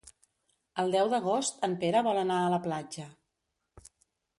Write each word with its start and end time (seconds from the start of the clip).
El 0.83 0.89
deu 0.95 1.11
d'agost 1.11 1.63
en 1.69 1.77
Pere 1.85 2.03
vol 2.11 2.25
anar 2.25 2.41
a 2.41 2.51
la 2.59 2.63
platja. 2.67 3.11